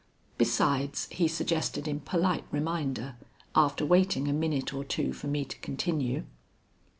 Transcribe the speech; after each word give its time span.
"Besides," 0.39 1.07
he 1.11 1.27
suggested 1.27 1.87
in 1.87 1.99
polite 1.99 2.45
reminder, 2.49 3.17
after 3.53 3.85
waiting 3.85 4.27
a 4.27 4.33
minute 4.33 4.73
or 4.73 4.83
two 4.83 5.13
for 5.13 5.27
me 5.27 5.45
to 5.45 5.59
continue. 5.59 6.23